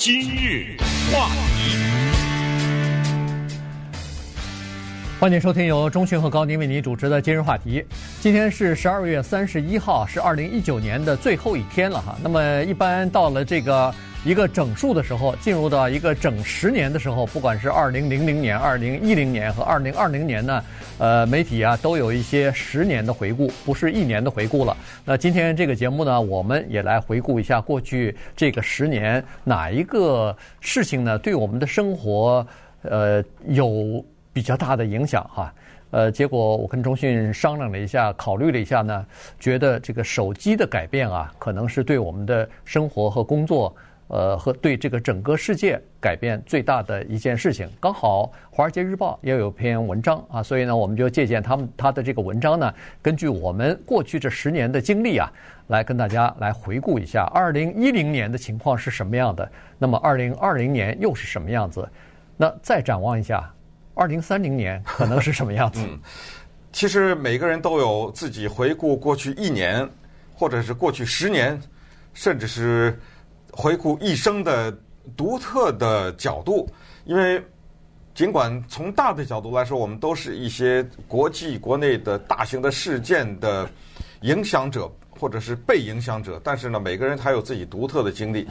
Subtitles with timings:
[0.00, 0.78] 今日
[1.12, 1.28] 话
[1.58, 1.76] 题，
[5.20, 7.84] 欢迎收听由钟迅和高宁为您主持的今日话题。
[8.18, 12.16] 今天是十二月三十一号，是二零一九年的最后一天了哈。
[12.22, 13.94] 那么一般到了这个。
[14.22, 20.64] 一个整数的时候，进入到一个整十年的时候，不管是二零零零年、二零一零年和二零二零年呢，
[20.98, 24.76] 呃，媒体啊都有一些十年的回顾，不是一年的回顾了。
[25.06, 32.46] 那今天这个节目呢，我们也来回顾一下过去这个十年哪一个事情呢，对我们的生活
[32.82, 35.50] 呃有比较大的影响哈。
[35.92, 39.04] 呃，结果我跟中迅商量了一下，考虑了一下呢，
[39.40, 43.74] 觉得这个手机的改变啊，可能是对我们的生活和工作。
[44.12, 55.30] 呃，和对这个整个世界改变最大的一件事情，刚好《华尔街日报》也有篇文章啊，所以呢，我们就借鉴他们他的这个文章呢，根据我们过去这十年的经历啊，
[55.68, 61.88] 来跟大家来回顾一下二零一零年的情况是什么样的，那么二零二零年又是什么样子？
[62.36, 63.48] 那再展望一下
[63.94, 65.80] 二零三零年可能是什么样子？
[65.88, 65.96] 嗯，
[66.72, 69.88] 其实每个人都有自己回顾过去一年，
[70.34, 71.56] 或者是过去十年，
[72.12, 72.98] 甚至是。
[73.52, 74.76] 回顾一生的
[75.16, 76.68] 独特的角度，
[77.04, 77.42] 因为
[78.14, 83.68] 尽管从大的角度来说，我们都是一些国际国内的大型的事件的
[84.22, 88.46] 影响者，或者是被影响者，但是呢，每个人他有自己独特的经历。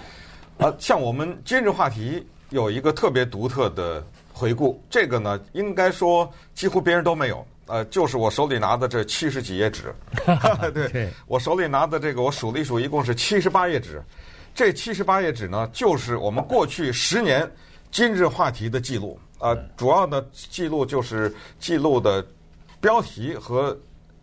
[0.57, 7.45] 啊，像我们今日话题有一个特别独特的回顾，这个呢，应该说几乎别人都没有。
[7.67, 9.93] 呃，就是我手里拿的这七十几页纸，
[10.73, 14.01] 对，我手里拿的这个，我数了一数，一共是七十八页纸。
[14.53, 17.49] 这七十八页纸呢，就是我们过去十年
[17.91, 19.19] 今日话题的记录。
[19.39, 22.25] 呃，主要的记录就是记录的
[22.81, 23.77] 标题和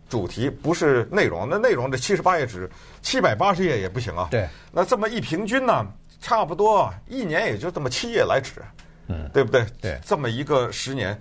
[0.07, 1.47] 主题，不是内容。
[1.49, 2.69] 那内容这七十八页纸，
[3.01, 4.27] 七百八十页也不行啊。
[4.29, 4.47] 对。
[4.71, 5.87] 那这么一平均呢，
[6.21, 8.61] 差不多一年也就这么七页来纸，
[9.07, 9.65] 嗯，对不对？
[9.81, 9.99] 对。
[10.05, 11.19] 这么一个十年，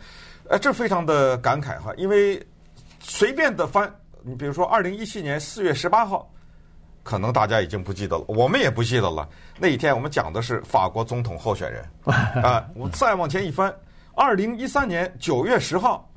[0.50, 2.46] 呃，这非常的感慨哈，因为
[3.00, 3.90] 随便的翻，
[4.22, 6.30] 你比如说二零一七年四月十八号。
[7.06, 9.28] 可能大家已经不记得了，我们也不记得了。
[9.60, 11.84] 那一天我们讲的是法国总统候选人
[12.42, 12.68] 啊。
[12.74, 13.72] 我再往前一翻，
[14.16, 16.10] 二零一三年九月十号，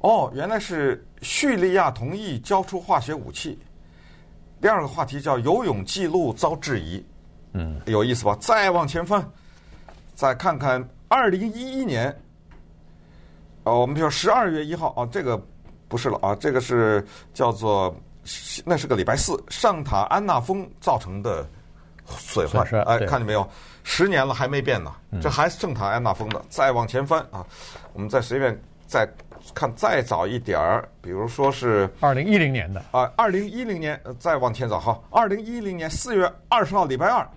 [0.00, 3.58] 哦，原来是叙利亚同意交出化学武器。
[4.60, 7.02] 第二个话题叫游泳记录遭质疑，
[7.54, 8.36] 嗯，有意思吧？
[8.38, 9.26] 再往前翻，
[10.14, 12.08] 再看看二零一一年，
[13.64, 15.42] 啊，我们说十二月一号啊，这个
[15.88, 17.02] 不是了啊，这个是
[17.32, 17.96] 叫做。
[18.64, 21.48] 那是个礼拜四，上塔安娜峰造成的
[22.06, 22.60] 损坏。
[22.86, 23.48] 哎，看见没有？
[23.82, 24.92] 十年了还没变呢，
[25.22, 26.44] 这还是圣塔安娜峰的。
[26.48, 27.46] 再往前翻啊，
[27.92, 29.08] 我们再随便再
[29.54, 37.28] 看再早一点儿，比如说是二零一零年的啊，二零一零年再往前走哈，二零一零年四月二十号礼拜二。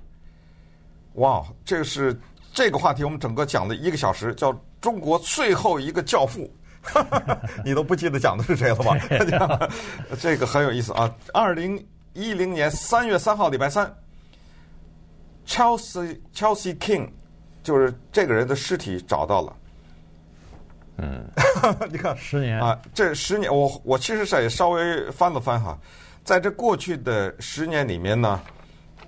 [1.13, 2.19] 哇，这个是
[2.51, 4.51] 这个话题，我们整个讲了一个小时，叫
[4.81, 6.51] 中国最后一个教父。
[6.81, 8.97] 哈哈，你都不记得讲的是谁了吧？
[10.19, 11.13] 这个很有意思啊！
[11.33, 13.93] 二零一零年三月三号礼拜三
[15.45, 17.09] ，Chelsea Chelsea King，
[17.61, 19.55] 就是这个人的尸体找到了。
[20.97, 21.23] 嗯，
[21.91, 25.77] 你看十年啊，这十年我我其实是也稍微翻了翻哈，
[26.23, 28.41] 在这过去的十年里面呢，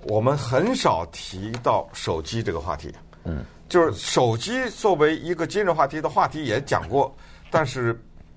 [0.04, 2.94] 我们很少提到手机这个话题。
[3.24, 7.14] 嗯，就是手机作为一个今日话题的话题也讲过。
[7.52, 7.96] 但是，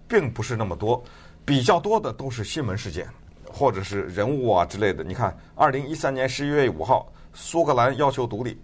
[0.09, 1.01] 并不是那么多，
[1.45, 3.07] 比较多的都是新闻事件，
[3.49, 5.05] 或者是人物啊之类的。
[5.05, 8.59] 你看，二零一三年十一月五号，苏格兰要求独立，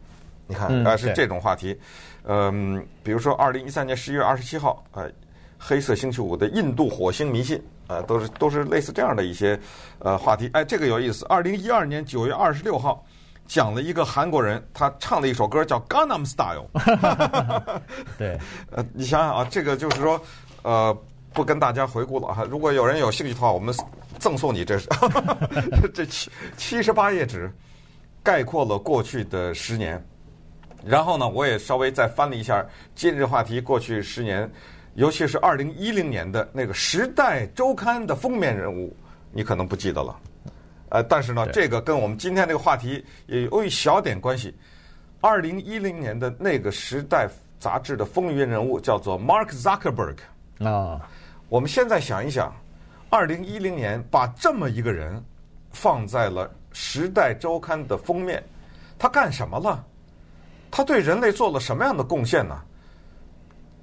[0.48, 1.80] 你看，呃，是这种话题。
[2.26, 5.10] 嗯，比如说二零一三年十一月二十七号，呃，
[5.58, 9.58] 黑色星期五的印度火星迷信，呃，都是都是类似这样的一些
[10.00, 10.50] 呃话题。
[10.52, 11.26] 哎，这个有意思。
[11.30, 13.04] 二零一二年九月二十六号，
[13.52, 16.70] 讲了一个韩国人，他唱了一首歌叫《Gangnam Style》。
[18.18, 18.40] 对，
[18.72, 20.20] 呃，你想想啊，这个就是说。
[20.64, 20.96] 呃，
[21.34, 22.46] 不跟大家回顾了哈。
[22.48, 23.76] 如果有人有兴趣的话，我们
[24.20, 24.88] 赠送你这是
[25.92, 27.52] 这七七十八页纸，
[28.22, 30.02] 概括了过去的十年。
[30.86, 34.50] 然后呢，我也稍微再翻了一下今日话题过去十年，
[34.94, 38.96] 尤其是二零一零年的那个《时代周刊》的封面人物，
[39.32, 40.16] 你可能不记得了。
[40.92, 44.54] 呃，但是呢，这个跟我们今天这个话题也有一小点关系。
[45.22, 47.28] 二零一零年的那个《时代》
[47.60, 50.18] 杂志的风云人物叫做 Mark Zuckerberg。
[50.60, 51.00] 啊，
[51.48, 52.54] 我们现在想一想，
[53.10, 55.24] 二零一零年把这么一个人
[55.72, 58.44] 放在了《时代周刊》的封面，
[59.00, 59.82] 他干什么了？
[60.70, 62.62] 他对人类做了什么样的贡献呢？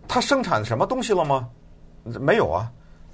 [0.06, 1.48] 他生产什么东西了吗？
[2.04, 2.70] 没有啊。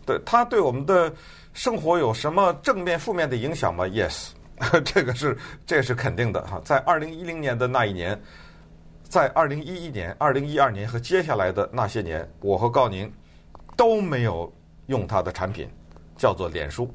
[0.06, 1.12] 对，他对我们的
[1.54, 4.30] 生活有什么正面、负面的影响吗？Yes，
[4.84, 6.60] 这个是这是肯定的哈。
[6.64, 8.20] 在二零一零年的那一年，
[9.04, 13.10] 在二零一一年、二零一二年和接下来的那些年，我和高宁
[13.76, 14.52] 都没有
[14.86, 15.68] 用他的产品，
[16.16, 16.92] 叫做脸书，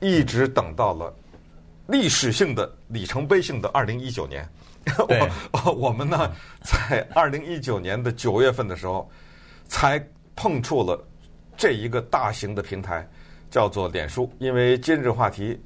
[0.00, 1.12] 一直等到了
[1.86, 4.46] 历史性的里程碑性的二零一九年。
[5.52, 6.30] 我我们呢，
[6.60, 9.10] 在二零一九年的九月份的时候，
[9.66, 9.98] 才
[10.36, 11.02] 碰触了
[11.56, 13.08] 这一个大型的平台，
[13.54, 14.28] 叫做脸书。
[14.40, 15.56] 因为今日话题，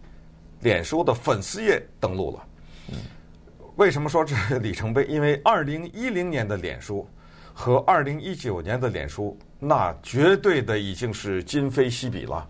[0.60, 2.44] 脸书的粉丝页登陆了。
[3.76, 5.06] 为什么说这是里程碑？
[5.06, 7.08] 因为二零一零年的脸书
[7.54, 12.46] 和二零一九年的脸书，那绝对的已经是今非昔比了。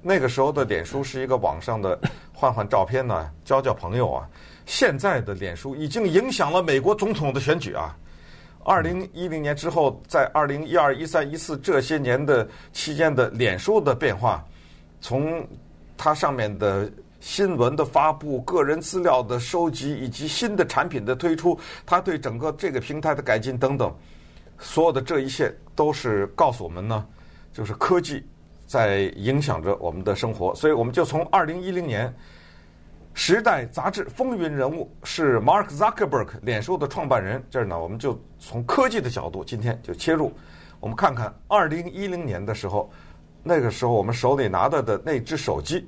[0.00, 2.00] 那个时候的脸书是一个网上的
[2.32, 4.26] 换换照片呢，交交朋友啊。
[4.64, 7.94] 现在的脸书已经影响了美国总统的选举啊！
[8.64, 14.44] 二零一零年之后，在二零一二、一三、一四这些年的期间的脸书的变化，
[15.00, 15.46] 从
[15.96, 16.90] 它上面的
[17.20, 23.94] 新闻的发布、个人资料的收集以及新的产品的推出，它对整个这个平台的改进等等，
[24.58, 27.06] 所有的这一切都是告诉我们呢，
[27.52, 28.24] 就是科技
[28.66, 30.54] 在影响着我们的生活。
[30.54, 32.14] 所以我们就从二零一零年。
[33.20, 37.44] 《时代》杂志风云人物是 Mark Zuckerberg，脸书的创办人。
[37.50, 40.32] 这儿呢，我们就从科技的角度，今天就切入，
[40.78, 42.88] 我们看看二零一零年的时候，
[43.42, 45.86] 那个时候我们手里拿的的那只手机，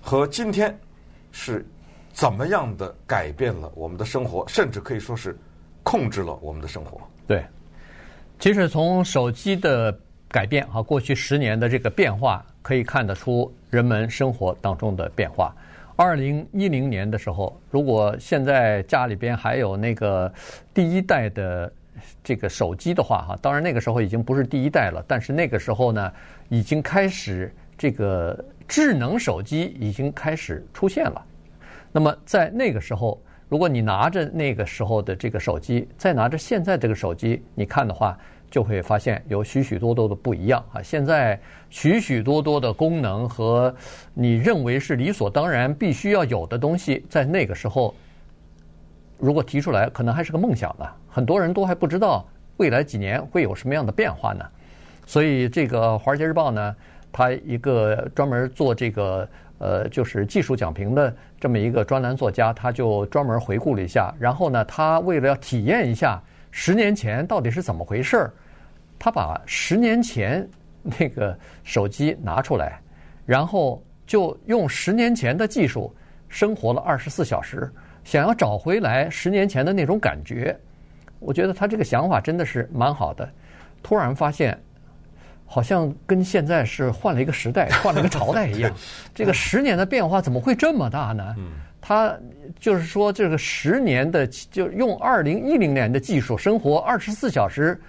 [0.00, 0.76] 和今天
[1.32, 1.66] 是
[2.12, 5.36] 怎么样的改变了我们的生活，甚至可以说是
[5.82, 7.00] 控制了我们的生活。
[7.26, 7.44] 对，
[8.38, 9.96] 其实从手机的
[10.28, 15.54] 改变和，过去十年的这个变化，可以看得出人们生活当中的变化。
[15.96, 20.32] 二零一零年的时候，如果现在家里边还有那个
[20.72, 21.70] 第一代的
[22.22, 26.12] 这个手机的话，哈，当然那个时候已经不是第一代了，但是那个时候呢，
[26.48, 31.24] 已经开始这个智能手机已经开始出现了。
[31.92, 38.18] 那么在那个时候，如果你拿着那个时候的这个手机，再拿着现在这个手机，你看的话。
[38.50, 40.82] 就会发现有许许多多的不一样啊！
[40.82, 41.38] 现在
[41.68, 43.72] 许许多多的功能和
[44.12, 47.94] 你认为是理所当然必须要有的东西，在那个时候，
[49.18, 50.84] 如果提出来，可能还是个梦想呢。
[51.10, 52.24] 很多人都还不知道
[52.56, 54.44] 未来几年会有什么样的变化呢。
[55.06, 56.76] 所以，这个《华尔街日报》呢，
[57.10, 59.28] 它一个专门做这个
[59.58, 64.14] 呃，就是技术讲评的这么一个专栏作家，他就专门回顾了一下。
[64.18, 66.22] 然后呢，他为了要体验一下。
[66.52, 68.32] 十年前到底是怎么回事儿？
[68.98, 70.48] 他把十年前
[70.82, 72.80] 那个手机拿出来，
[73.24, 75.94] 然后就用十年前的技术
[76.28, 77.70] 生活了二十四小时，
[78.02, 80.58] 想要找回来十年前的那种感觉。
[81.20, 83.28] 我觉得他这个想法真的是蛮好的。
[83.82, 84.58] 突然发现，
[85.46, 88.74] 好像跟现在是换了一个时代、 换了一个朝代一样。
[89.14, 91.36] 这个十年的变化怎么会这么大呢？
[91.82, 92.14] 他
[92.58, 97.80] 就是说，这个十年的就用二零一零年的技术生活二十四小时，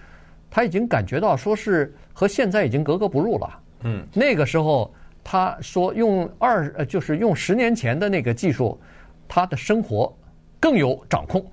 [0.50, 3.60] 他已经感觉到说是和现在已经格格不入了。
[3.84, 4.94] 嗯，那个时候
[5.26, 8.80] 他说用二呃就是用十年前的那个技术，
[9.28, 10.12] 他的生活
[10.58, 11.46] 更有掌控，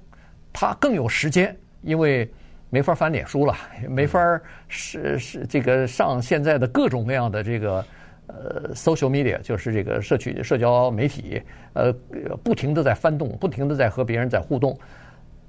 [0.53, 2.31] 他更有时间，因为
[2.71, 3.55] 没法翻脸书了，
[3.89, 7.85] 没法是是这个上现在的各种各样的这个。
[8.31, 11.41] 呃，social media 就是这个社区社交媒体，
[11.73, 11.91] 呃，
[12.45, 14.79] 不停的在翻动，不停的在和别人在互动，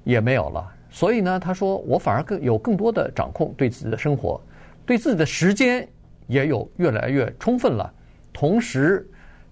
[0.06, 0.66] 也没有了。
[0.90, 4.42] 所以呢，他说我反而更有更多的掌控，对自己的生活，
[4.86, 5.86] 对自己的时间
[6.28, 7.94] 也有越来越充分了。
[8.32, 9.06] 同时，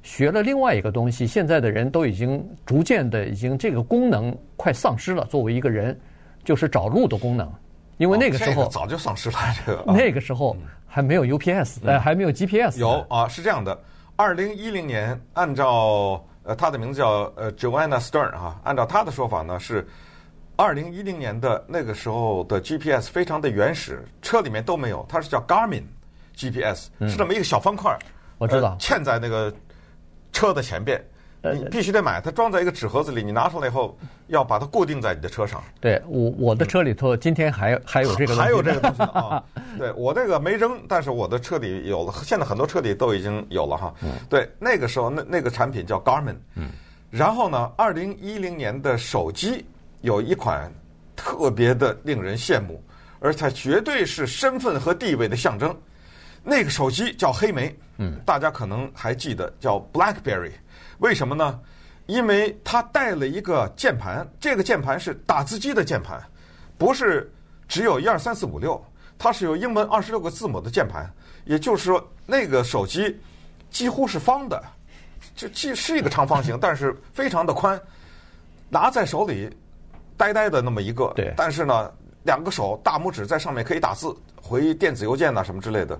[0.04, 5.26] 学了另外一个东西，现在的人都已经逐渐的已经这个功能快丧失了。
[5.26, 6.00] 作为一个人，
[6.48, 7.52] 就是找路的功能，
[7.98, 9.84] 因为那个时候、哦这个、早就丧失了这个。
[9.92, 10.56] 那个时候。
[10.62, 12.80] 嗯还没有 UPS，呃，还没有 GPS。
[12.80, 13.78] 有啊，是这样的。
[14.16, 19.86] 二零一零年，按照呃，他的名字叫呃 Joanna Stern 哈，按照他的说法呢，是
[20.56, 25.84] 二零一零年的那个时候的 GPS 非常的原始，车里面都没有，它是叫 Garmin
[26.36, 27.96] GPS，是这么一个小方块，
[28.40, 29.54] 我知道，嵌在那个
[30.32, 31.00] 车的前边。
[31.54, 35.64] 你必须得买，它装在一个纸盒子里，你拿出来以后要把它固定在你的车上。
[35.80, 39.44] 对，我我的车里头今天还还有这个还有这个东西啊。
[39.78, 43.94] 对，我这个没扔，但是我的车里有了，现在很多车里都已经有了哈。
[44.30, 46.36] 对，那个时候那那个产品叫 Garmin。
[46.56, 46.70] 嗯。
[47.10, 49.66] 然后呢，二零一零年的手机
[50.02, 50.72] 有一款
[51.16, 52.84] 特别的令人羡慕，
[53.20, 55.76] 而且绝对是身份和地位的象征。
[56.44, 57.74] 那个手机叫黑莓。
[57.98, 58.20] 嗯。
[58.26, 60.52] 大家可能还记得叫 BlackBerry。
[61.00, 61.60] 为什么呢？
[62.06, 66.22] 因为它带了一个键盘，这个键盘是打字机的键盘，
[66.78, 67.30] 不是
[67.68, 68.82] 只有一二三四五六，
[69.18, 71.12] 它是有英文二十六个字母的键盘。
[71.44, 73.18] 也就是说，那个手机
[73.70, 74.62] 几乎是方的，
[75.36, 77.80] 就既是一个长方形， 但是非常的宽，
[78.70, 79.50] 拿在手里
[80.16, 81.12] 呆呆的那么一个。
[81.16, 81.34] 对。
[81.36, 81.92] 但是呢，
[82.24, 86.00] 两个手大拇指在上面可以打字、回电子邮件呐、啊、什么之类的。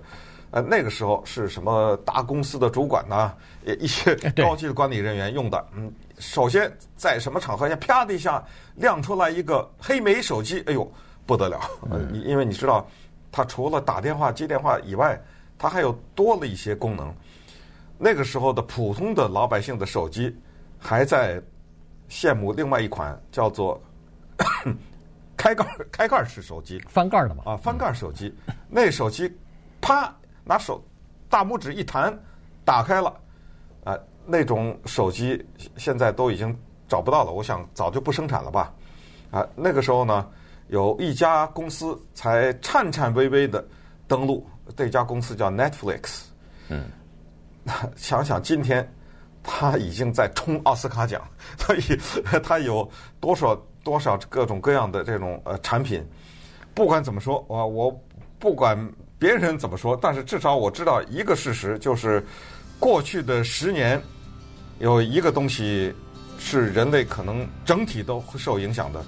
[0.50, 3.36] 呃，那个时候是什么大公司的主管呐、啊，
[3.78, 5.66] 一些高级的管理人员用的。
[5.74, 8.42] 嗯，首先在什么场合下，啪的一下
[8.76, 10.90] 亮出来一个黑莓手机，哎呦
[11.26, 11.60] 不得了！
[11.90, 12.88] 嗯，因为你知道，
[13.30, 15.20] 它除了打电话、接电话以外，
[15.58, 17.14] 它还有多了一些功能。
[17.98, 20.34] 那个时候的普通的老百姓的手机，
[20.78, 21.42] 还在
[22.08, 23.78] 羡慕另外一款叫做
[25.36, 27.42] 开盖开盖式手机，翻盖的嘛？
[27.44, 28.34] 啊，翻盖手机，
[28.68, 29.30] 那手机
[29.80, 30.14] 啪
[30.48, 30.82] 拿手
[31.28, 32.18] 大拇指一弹，
[32.64, 33.14] 打开了，
[33.84, 36.56] 啊，那种手机现在都已经
[36.88, 38.72] 找不到了，我想早就不生产了吧？
[39.30, 40.26] 啊，那个时候呢，
[40.68, 43.62] 有一家公司才颤颤巍巍的
[44.06, 46.22] 登陆，这家公司叫 Netflix，
[46.68, 46.84] 嗯。
[47.96, 48.90] 想想今天，
[49.42, 51.20] 他已经在冲奥斯卡奖，
[51.58, 51.80] 所以
[52.42, 52.90] 他有
[53.20, 56.02] 多少多少各种各样的这种呃产品。
[56.72, 58.00] 不管怎么说，我我
[58.38, 58.74] 不管
[59.18, 62.24] 别人怎么说，但是至少我知道一个事实，就是
[62.78, 64.00] 过去的十年
[64.78, 65.92] 有一个东西
[66.38, 69.04] 是人类可能整体都会受影响的。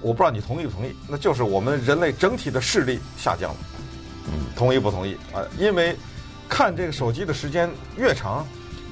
[0.00, 0.94] 我不知道你同意不同意？
[1.08, 3.56] 那就是我们人类整体的视力下降了。
[4.26, 5.42] 嗯，同意不同意啊？
[5.58, 5.96] 因为。
[6.52, 8.44] 看这个手机的时间越长，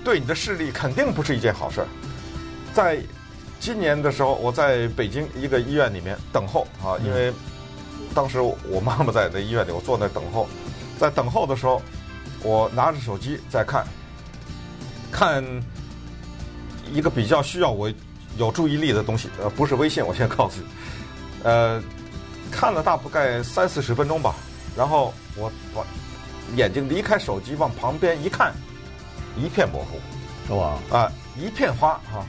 [0.05, 1.89] 对你的视力肯定不是一件好事儿。
[2.73, 3.01] 在
[3.59, 7.33] 今年的时候，我在北京一个医院里面等候啊，因为
[8.15, 10.49] 当时我妈妈在那医院里，我坐那等候。
[10.99, 11.81] 在等候的时候，
[12.43, 13.87] 我拿着手机在看，
[15.13, 15.45] 看
[16.93, 17.93] 一个比较需要我
[18.37, 20.67] 有注意力的东西，呃，不是微信，我先告诉你，
[21.45, 21.83] 呃，
[22.51, 24.35] 看了大概三四十分钟吧，
[24.77, 25.87] 然后我我。
[26.57, 28.55] 眼睛离开手机，往旁边一看，
[29.37, 30.01] 一片模糊，
[30.47, 30.79] 是吧？
[30.91, 32.25] 啊，一片花哈，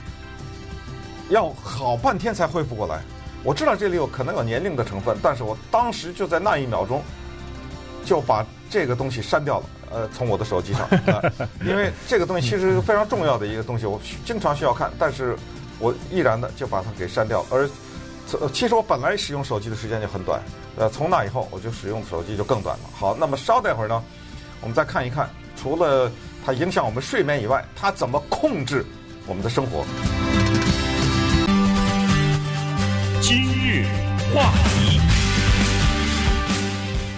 [1.30, 3.02] 要好半天才恢复过来。
[3.44, 7.02] 我知道这里有可能有年龄的成分，但是我当时就在那一秒钟
[8.06, 10.82] 就把这个东西删掉了，呃，从我的手机上，
[11.14, 11.22] 啊，
[11.66, 15.36] 因为这个东西其实是非常重要的一个东西，我经常需要看，但是
[15.80, 17.48] 我毅然的就把它给删掉了。
[17.52, 17.70] 而
[18.54, 20.40] 其实我本来使用手机的时间就很短。
[20.78, 22.90] 呃，从那以后我就使用手机就更短了。
[22.94, 24.04] 好，那么稍待会儿呢，
[24.62, 26.12] 我们再看一看，除了
[26.46, 28.86] 它影响我们睡眠以外，它怎么控制
[29.26, 29.84] 我们的生活？
[33.22, 33.84] 今日
[34.34, 35.00] 话题，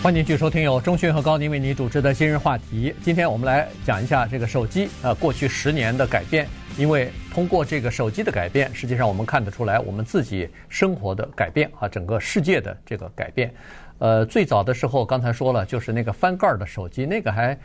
[0.01, 2.93] 欢迎继续收听由钟迅和高宁为你主持的今日话题。
[3.03, 6.47] 今天我们来讲一下这个手机呃过去十年的改变。
[6.77, 13.53] 因为通过这个手机的改变，实际上我们看得出来我们自己生活的改变啊，整个世界的这个改变。
[13.99, 17.55] 呃，最早的时候刚才说了，就是那个翻盖的手机，那个还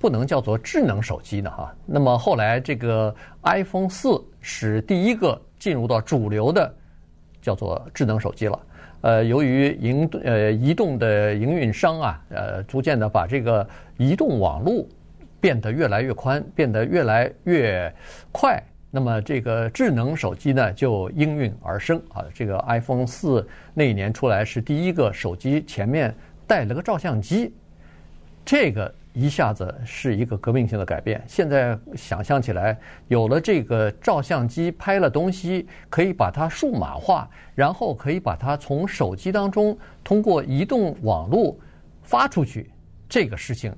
[0.00, 1.72] 不能叫做智能手机呢哈。
[1.86, 6.74] 那么后来这个 iPhone 四是第一个进入到主流的
[7.48, 8.60] 叫做智能手机了。
[9.00, 14.86] 呃，由于营呃移动的营运商啊，呃，逐渐的把这个移动网络。
[15.40, 17.94] 变得越来越宽，变得越来越
[18.32, 18.60] 快。
[18.90, 22.24] 那么这个智能手机呢，就应运而生啊。
[22.34, 26.12] 这个 iPhone 四那一年出来是第一个手机前面
[26.44, 27.54] 带了个照相机，
[28.44, 31.20] 这个一下子是一个革命性的改变。
[31.26, 41.56] 现在想象起来，有了这个照相机，拍了东西可以把它数码化，然后可以把它从手机当中通过移动网络
[42.02, 42.70] 发出去，
[43.08, 43.74] 这个事情。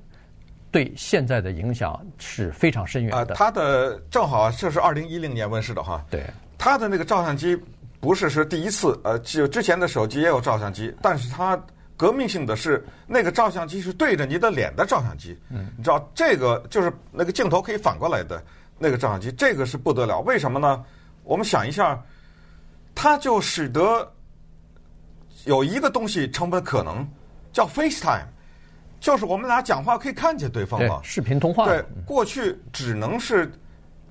[0.69, 3.33] 对现在的影响是非常深远的。
[3.33, 6.05] 啊，它的正好这是二零一零年问世的哈。
[6.09, 6.23] 对。
[6.57, 7.59] 它的那个照相机
[7.99, 11.61] 不是说第一次，呃，就之前的手机也有照相机，但是它
[12.01, 15.39] 革命性的是那个照相机是对着你的脸的照相机。
[15.51, 15.67] 嗯。
[15.77, 18.43] 你知道这个就是那个镜头可以反过来的
[18.79, 20.19] 那个照相机，这个是不得了。
[20.21, 20.83] 为什么呢？
[21.23, 22.03] 我们想一下，
[22.95, 24.11] 它就使得
[25.45, 27.07] 有一个东西成本可能
[27.53, 28.25] 叫 FaceTime。
[28.99, 31.65] 就是我们俩讲话可以看见对方嘛，视频通话。
[31.65, 33.51] 对，过去只能是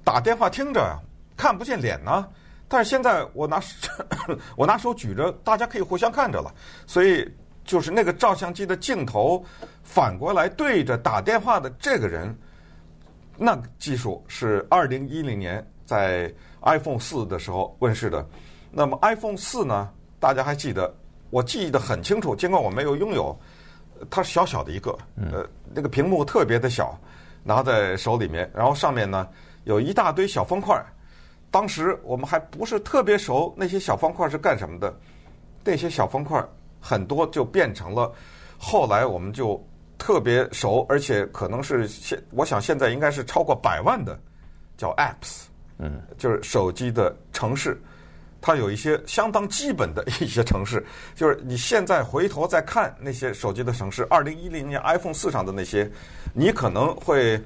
[0.04, 0.97] 打电话听着，
[1.37, 2.28] 看不见脸呢。
[2.68, 3.61] 但是现在我拿
[4.54, 6.54] 我拿手举着，大家可以互相看着了。
[6.87, 7.28] 所以
[7.64, 9.45] 就是那个照相机的镜头
[9.83, 12.37] 反过来对着打电话的这个人，
[13.37, 18.26] 那个技术是二零一零年在 iPhone 四的时候问世的。
[18.71, 19.88] 那么 iPhone 四呢，
[20.19, 20.93] 大家还记得？
[21.31, 23.38] 我记得很清楚，尽管我没有拥有。
[24.09, 24.97] 它小小的一个，
[25.31, 26.99] 呃，那个屏幕特别的小，
[27.45, 29.29] 拿在手里面，然后上面呢
[29.64, 30.83] 有一大堆小方块。
[31.50, 34.95] 当时我们还不是特别熟，那些小方块是干什么的？
[35.62, 36.43] 那些小方块
[36.80, 38.12] 很多就变成了，
[38.58, 39.62] 后来我们就
[39.99, 44.18] 特别熟，而且可能是现，我想现在应该是超过百万的
[44.76, 45.42] 叫 apps，
[45.78, 47.80] 嗯，就是手机的城市，
[48.40, 50.84] 它有一些相当基本的一些城市，
[51.14, 55.90] 就是你现在回头再看那些手机的城市，二零一零年 iPhone 四上的那些，
[56.32, 57.38] 你可能会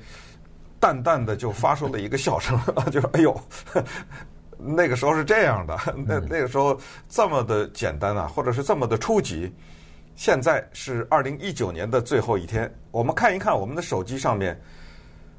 [0.78, 2.58] 淡淡的就发出了一个笑声，
[2.92, 3.40] 就是哎呦。
[4.58, 9.52] 那个时候是这样的， 那那个时候这么的简单啊，或者是这么的初级。
[10.16, 14.56] 现在是二零一九年的最后一天，我们看一看我们的手机上面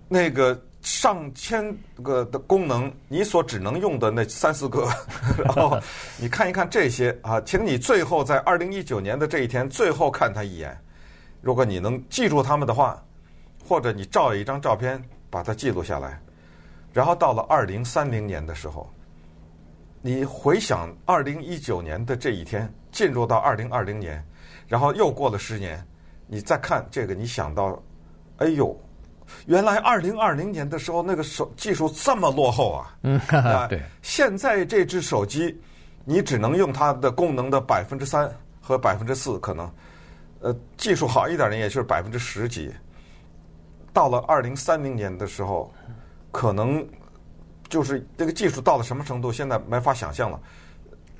[0.09, 4.85] 那个上千个的功能，你所只能用的那三四个，
[5.41, 5.79] 然后
[6.19, 10.77] 你看一看这些啊，请你最后在二零一九年的这一天最后看它一眼。
[11.41, 13.01] 如果你能记住他们的话，
[13.65, 16.21] 或者你照一张照片把它记录下来，
[16.91, 18.91] 然后到了二零三零年的时候。
[20.05, 24.23] 你回想二零一九年的这一天，进入到二零二零年，
[24.67, 25.83] 然后又过了十年，
[26.27, 27.81] 你再看这个，你想到，
[28.37, 28.79] 哎呦，
[29.47, 32.95] 原来二零二零年的时候那个手技术这么落后啊！
[33.01, 33.81] 嗯，哈 哈， 对。
[34.03, 35.59] 现在这只手机，
[36.03, 38.31] 你只能用它的功能的百分之三
[38.61, 39.67] 和百分之四，可能，
[40.39, 42.71] 呃，技术好一点的也就是百分之十几。
[43.91, 45.73] 到了二零三零年的时候，
[46.31, 46.87] 可能。
[47.69, 50.39] 就是这个技术到了什么程度，现在没法想象了。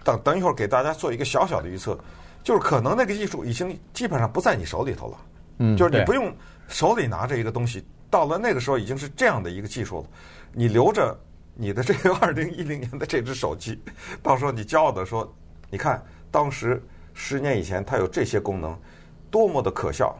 [0.04, 1.98] 等等一会儿给大家做一个小小的预测，
[2.44, 5.18] 就是可能那个技术已经基本上不在你手里头了。
[5.58, 6.32] 嗯，就是你不用
[6.68, 10.10] 手里拿着一个东西，到了那个时候已经是这样的一个技术了。
[10.54, 11.18] 你留着
[11.56, 13.82] 你的这个二零一零年的这只手机，
[14.22, 15.28] 到时候你骄傲的说
[15.72, 16.82] ：“你看，当时
[17.14, 18.78] 十年以前它有这些功能，
[19.32, 20.16] 多么的可笑，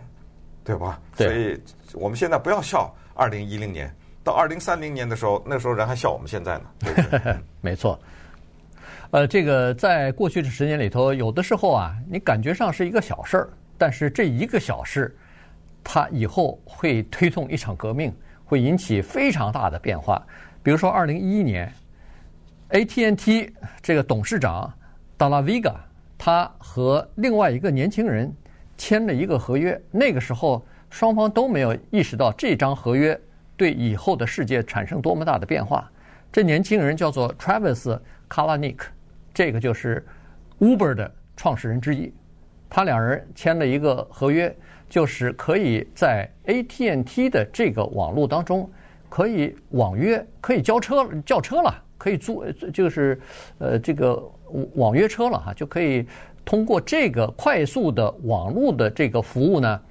[0.64, 1.28] 对吧？”对。
[1.28, 1.62] 所以
[1.94, 3.96] 我们现在不要笑二零一零年。
[4.26, 6.64] 到二零三零年的时候，那时候人还笑我们现在呢。
[6.80, 7.98] 对对 没错，
[9.12, 15.16] 呃，这个在过去的十年里头，有的时候啊，你感觉上是一个小事儿，但是这一个小事，
[15.84, 18.12] 它以后会推动一场革命，
[18.44, 20.20] 会引起非常大的变化。
[20.64, 21.72] 比如说二零一一年
[22.72, 24.74] ，AT&T 这个董事长
[25.18, 25.76] 达拉维嘎，
[26.18, 28.36] 他和另外一个年轻人
[28.76, 33.16] 签了一个合约，那个时候双方都没有意识到这张合约。
[33.58, 35.90] 对以后的世界产生多么大的变化？
[36.32, 37.98] 这年轻人叫做 Travis
[38.30, 38.80] Kalanick，
[39.34, 40.06] 这个就是
[40.60, 42.14] Uber 的创始人之一。
[42.70, 44.54] 他两人签了一个合约，
[44.90, 48.70] 就是可以在 AT&T 的这个网络当中
[49.08, 53.18] 可以网约，可以叫车叫车了，可以租，就是
[53.60, 54.22] 呃这个
[54.74, 56.06] 网约车了哈，就可以
[56.44, 59.82] 通过这个快速的网络的这个服务呢，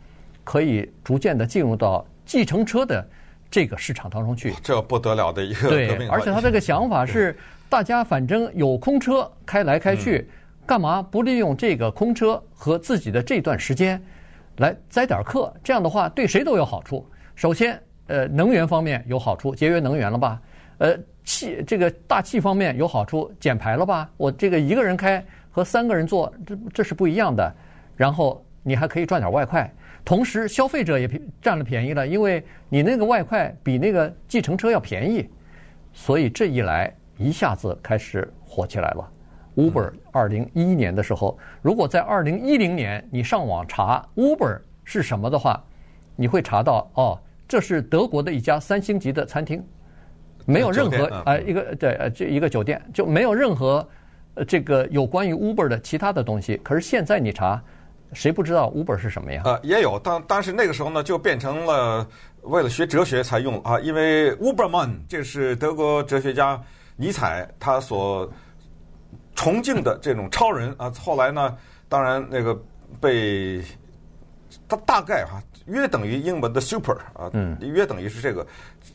[0.43, 3.03] 可以逐渐的进入到计程车的。
[3.51, 5.99] 这个市场当中去，这不得了的一个革命。
[5.99, 7.37] 对，而且他这个想法是，
[7.69, 10.29] 大家反正有空车开来开去，
[10.67, 14.03] 干嘛不利用这个空车和自己的这段时间
[14.57, 15.53] 来载点客？
[15.63, 17.09] 这样的话对谁都有好处。
[17.37, 20.41] 首先，呃，能源方面有好处，节约能源了吧？
[20.79, 24.11] 呃，气这个大气方面有好处，减排了吧？
[24.17, 27.55] 我这个一个人开和三个人坐，这这是不一样的。
[27.97, 29.73] 然后你还可以赚点外快。
[30.05, 31.09] 同时，消费者也
[31.41, 35.27] 占了便宜了，因为你那个外快比那个计程车要便宜，
[35.95, 39.11] 所以这一来一下子开始火起来了。
[39.57, 45.65] Uber 二零一一年的时候，如果在二零一零年你上网查 Uber 是什么的话，
[46.17, 49.65] 你会查到哦，这是德国的一家三星级的餐厅，
[50.45, 53.89] 没有任何啊一个对呃这一个酒店就没有任何
[54.35, 56.59] 呃这个有关于 Uber 的其他的东西。
[56.59, 57.63] 可是现在你查。
[58.15, 59.43] 谁不知道 Uber 是什么呀？
[59.45, 62.07] 呃，也有，当但是那个时候呢，就变成了
[62.43, 66.61] 为了学哲学才用啊，因为 Uberman 这是德国哲学家
[66.97, 68.31] 尼采他所
[69.35, 70.93] 崇敬的这种超人啊。
[70.99, 71.57] 后来呢，
[71.89, 72.57] 当然那个
[73.01, 73.61] 被
[74.69, 78.47] 他大概哈、啊、约等于英文的 super 啊，嗯，约等于是这个，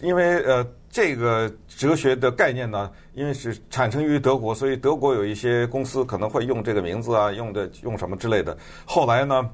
[0.02, 0.65] 因为呃。
[0.91, 8.58] 这个哲学的概念呢，因为是产生于德国，所以德国有一些公司可能会用这个名字啊，用的用什么之类的。
[8.86, 9.48] 后来呢，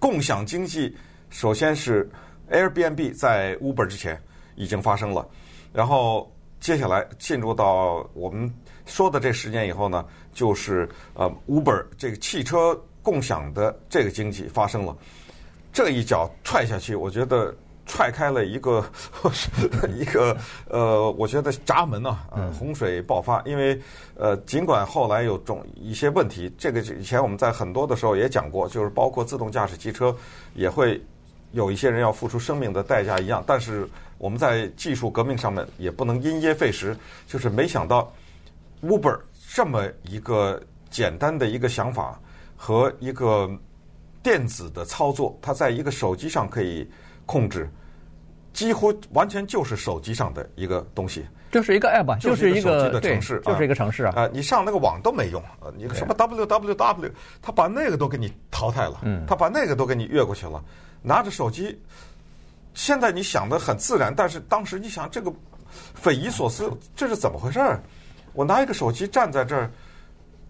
[0.00, 0.96] 共享经济
[1.28, 2.08] 首先是
[2.50, 4.18] Airbnb 在 Uber 之前
[4.54, 5.28] 已经发生了，
[5.74, 8.50] 然后接下来进入到我们
[8.86, 14.96] 说的这十年以后呢，就是呃 Uber 这个汽车共享的这个经济发生了，
[15.72, 17.54] 这一脚踹下去，我觉得。
[17.84, 18.82] 踹开了一个
[19.92, 20.34] 一个
[20.70, 22.24] 呃，我觉得闸门啊，
[22.56, 23.42] 洪水爆发。
[23.42, 23.78] 因为
[24.14, 30.16] 呃，尽管后来有种一些问题，这个以前我们在很多的时候也讲过，就是包括自动驾驶汽车
[30.54, 31.02] 也会
[31.50, 33.42] 有一些人要付出生命的代价一样。
[33.44, 38.10] 但是我们在技术革命上面也不能因噎废食，就是没想到
[38.80, 39.18] Uber
[39.52, 42.18] 这么一个简单的一个想法
[42.56, 43.50] 和一个
[44.22, 46.88] 电子的操作，它在一个手机上可以。
[47.24, 47.70] 控制，
[48.52, 54.12] 几乎完全就是手机上的一个东西，就是一个 app，就是一个手机的城市，就是一个城市啊。
[54.16, 55.40] 啊，你上那个网都没用，
[55.76, 60.62] 你什么 www，他把那个都给你淘汰了，嗯，他把那个都给你越过去了。
[61.00, 61.80] 拿着手机，
[62.74, 65.32] 现在你想的很自然，但是当时你想这个
[65.94, 67.80] 匪夷所思，这是怎么回事儿？
[68.34, 69.70] 我拿一个手机站在这儿，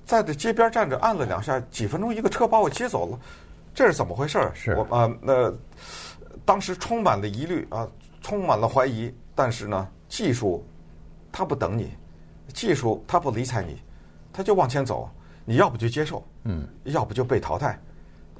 [0.06, 3.18] 在这街边站着，按了两下，几分钟一个车把我接走了，
[3.74, 4.52] 这是怎么回事儿？
[4.54, 5.52] 是我啊，那。
[6.44, 7.88] 当时充满了疑虑啊，
[8.20, 9.14] 充满了怀疑。
[9.32, 10.66] 但是呢，技术
[11.30, 11.92] 它不等你，
[12.52, 13.80] 技术它不理睬你，
[14.32, 15.08] 它就往前走。
[15.44, 17.78] 你要不就接受，嗯，要不就被淘汰。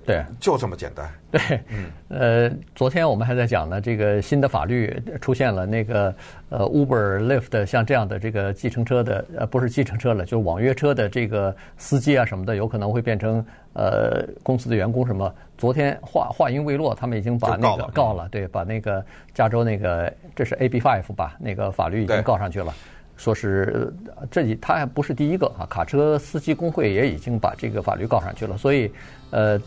[0.05, 1.11] 对，就这么简单。
[1.31, 6.15] 对，嗯，呃，昨天我们还在讲呢，这个新的法律出现了，那个
[6.51, 15.33] 呃，Uber、Lyft 像这样的这个计程车的，呃，不是计程车了，就是网约车的这个司机啊什么的，有可能会变成呃公司的员工什么。
[15.57, 22.75] 昨天话话音未落，他们已经把那个告了，告了，对，把那个加州那个这是 AB Five 吧，那个法律已经告上去了。
[23.17, 23.93] 说是
[24.31, 28.91] 这里他还不是第一个啊，卡车司机工会也已经把这个法律告上去了，所以
[29.31, 29.61] 呃，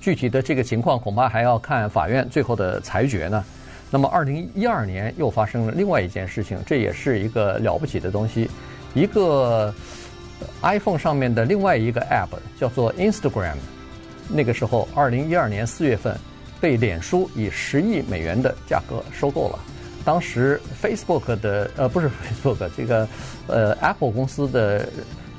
[0.00, 3.44] 具体的这个情况恐怕还要看法院最后的裁决呢。
[3.90, 8.48] 那么，二零一二年又发生了另外一件事情，这也是一个了不起的东西，
[8.94, 9.74] 一个
[10.62, 13.56] iPhone 上面的另外一个 App 叫做 Instagram，
[14.30, 16.16] 那个时候二零一二年四月份
[16.58, 19.58] 被脸书以十亿美元的价格收购了。
[20.04, 23.08] 当时 Facebook 的呃不是 Facebook 这个
[23.46, 24.88] 呃 Apple 公司的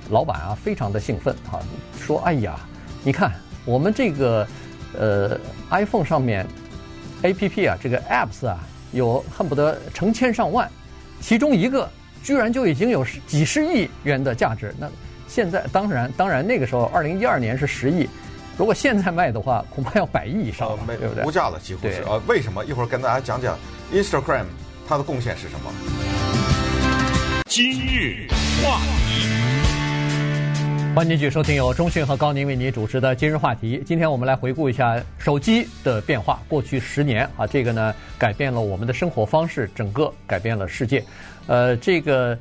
[0.09, 1.63] 老板啊，非常的兴奋哈、啊，
[1.99, 2.59] 说哎呀，
[3.03, 3.31] 你看
[3.65, 4.47] 我们这个
[4.97, 5.37] 呃
[5.69, 6.45] iPhone 上面
[7.23, 8.59] APP 啊，这个 Apps 啊，
[8.91, 10.69] 有恨不得成千上万，
[11.19, 11.89] 其中一个
[12.21, 14.73] 居然就已经有几十亿元的价值。
[14.79, 14.89] 那
[15.27, 18.07] 现在当然当然那个时候二零一二年是十亿，
[18.57, 21.23] 如果现在卖的话，恐怕要百亿以上了，对不对？
[21.25, 22.21] 无价了，几乎是啊。
[22.27, 22.63] 为什么？
[22.65, 23.57] 一会儿跟大家讲讲。
[23.93, 24.45] Instagram
[24.87, 25.71] 它的贡献是什么？
[27.45, 28.25] 今日
[28.63, 29.27] 话题，
[30.95, 33.83] 欢迎继续收听由中讯和高宁为您主持的今日话题。
[33.85, 36.41] 今天我们来回顾一下手机的变化。
[36.47, 41.03] 过去十年啊，这个呢改变了我们的生活方式，整个改变了世界。
[41.45, 42.35] 呃，这个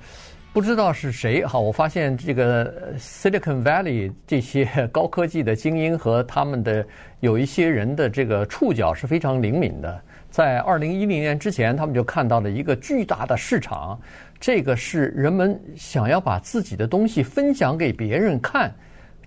[0.55, 6.83] 不知道是谁哈，我发现这个 Silicon Valley 这些高科技的精英和他们的
[7.21, 10.01] 有一些人的这个触角是非常灵敏的。
[10.33, 14.01] 在二零一零年之前，他们就看到了一个巨大的市场，
[14.41, 18.75] 这个是人们想要把自己的东西分享给别人看，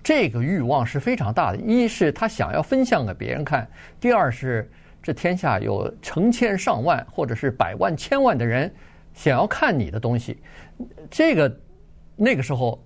[0.03, 1.57] 这个欲望是非常大的。
[1.57, 3.67] 一是他想要分享给别人看，
[3.99, 4.67] 第二是
[5.03, 8.73] 这天下有成千上万或者是百万千万的人
[9.13, 10.39] 想要看你的东西，
[11.11, 11.59] 这个
[12.15, 12.83] 那个时候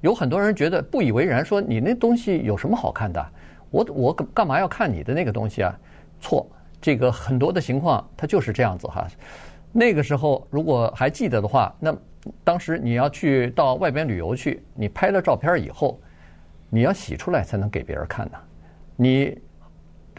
[0.00, 3.24] 有很多人觉得不以为然，说你那东西有什么好看的？
[3.70, 5.78] 我我干嘛要看你的那个东西啊？
[6.20, 6.44] 错。
[6.84, 9.08] 这个很多的情况，它就是这样子哈。
[9.72, 11.96] 那个时候，如果还记得的话，那
[12.44, 15.98] 当时你要去到外边旅游去，你拍了照片以后，
[16.68, 18.38] 你要洗出来才能给别人看呢。
[18.96, 19.34] 你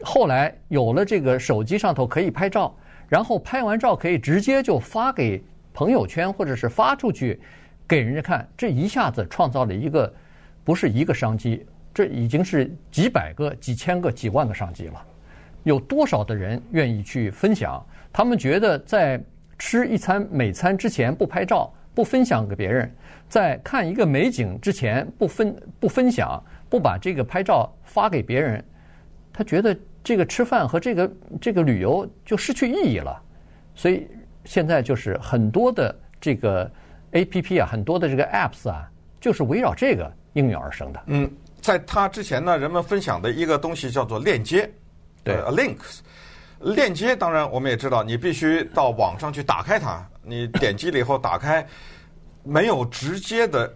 [0.02, 2.76] 后来有了这个手机上头可以拍照，
[3.08, 7.40] 然后拍完照可以直接就发给朋友圈或者是发出去
[7.88, 10.12] 给人家看，这一下子创造了一个
[10.64, 15.06] 不是一个商机，这已经是几百个、几千个、几万个商机了。
[15.66, 17.84] 有多少的人愿意去分享？
[18.14, 19.22] 他们觉得在
[19.58, 22.90] 吃一餐美餐之前不拍照、不分享给别人，
[23.28, 28.64] 在看一个美景之前不分不分享、不把这个拍照发给别人，
[29.34, 33.20] 他觉得这个吃饭和这个这个旅游就失去意义了。
[33.74, 34.08] 所以
[34.44, 36.72] 现在就是很多的这个
[37.14, 38.88] APP 啊，很多的这个 Apps 啊，
[39.20, 41.04] 就是围绕这个应运而生的。
[41.08, 44.70] 嗯，在它之前呢，人们分享的一个东西叫做链接。
[45.26, 46.00] 对，links，
[46.60, 50.08] 链接当然我们也知道，你必须到网上去打开它。
[50.22, 51.68] 你点击了以后打开，
[52.44, 53.76] 没有直接的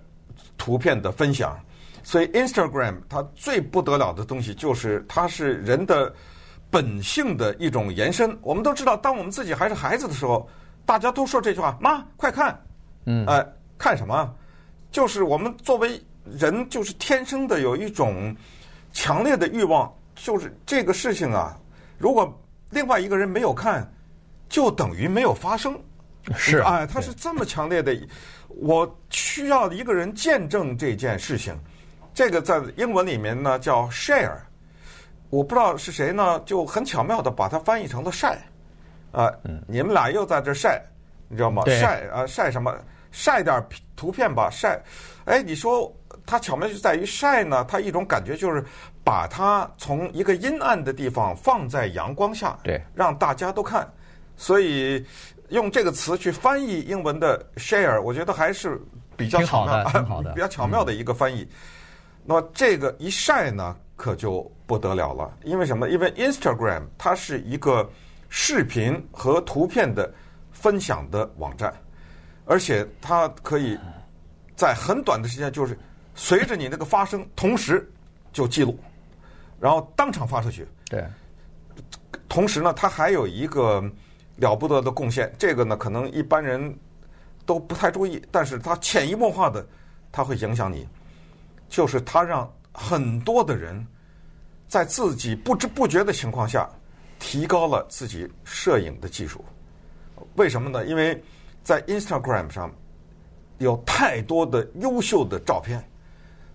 [0.58, 1.60] 图片的分享。
[2.04, 6.12] 所以 Instagram 它最不得了的东西就是它是人的
[6.70, 8.36] 本性的一种延伸。
[8.42, 10.48] 我们都知道，当我们自己还是孩子的时候，
[10.86, 12.60] 大家都说这句话：“妈，快看！”
[13.06, 13.46] 嗯，哎，
[13.78, 14.34] 看什么？
[14.92, 18.36] 就是我们作为人，就是天生的有一种
[18.94, 19.92] 强烈的欲望。
[20.22, 21.58] 就是这个事情啊，
[21.98, 22.38] 如果
[22.70, 23.90] 另外一个人没有看，
[24.50, 25.80] 就等于没有发生。
[26.36, 27.98] 是啊，哎，他是这么强烈的，
[28.50, 31.58] 我需要一个人见证这件事情。
[32.14, 34.36] 这个在英文里面呢叫 share，
[35.30, 38.38] 我不知道是谁呢，就很巧妙的把它翻译成了晒。
[39.12, 39.32] 啊，
[39.68, 40.84] 你们俩又在这晒，
[41.30, 41.64] 你知道吗？
[41.66, 42.78] 晒啊，晒什么？
[43.12, 44.80] 晒点图片吧，晒。
[45.26, 45.92] 哎，你说。
[46.26, 48.64] 它巧妙就在于晒呢，它一种感觉就是
[49.10, 53.92] 把它从一个阴暗的地方放在阳光下，对，让大家都看。
[54.38, 55.04] 所以
[55.48, 58.80] 用这个词去翻译英文的 share，我觉得还是
[59.18, 61.42] 比较巧妙的，的 比较巧妙的一个翻译。
[61.42, 61.50] 嗯、
[62.24, 65.90] 那么这个一晒呢，可就不得了了，因为什么？
[65.90, 67.90] 因为 Instagram 它是一个
[68.30, 70.14] 视频和图片的
[70.52, 71.74] 分享的网站，
[72.46, 73.76] 而且它可以
[74.56, 75.76] 在很短的时间，就是
[76.14, 77.92] 随着你那个发生，同时
[78.32, 78.78] 就记录，
[79.60, 80.68] 然后当场发出去。
[80.90, 81.04] 对。
[82.28, 83.84] 同时呢，他还有一个
[84.36, 86.78] 了不得的贡献，这个呢可能一般人
[87.46, 89.66] 都不太注意，但是他潜移默化的，
[90.12, 90.88] 他会影响你，
[91.68, 93.86] 就是他让很多的人
[94.68, 96.70] 在自己不知不觉的情况下，
[97.18, 99.44] 提高了自己摄影的技术。
[100.36, 100.86] 为什么呢？
[100.86, 101.22] 因为
[101.64, 102.72] 在 Instagram 上
[103.58, 105.84] 有太多的优秀的照片，